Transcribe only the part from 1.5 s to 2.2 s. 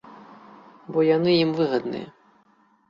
выгадныя.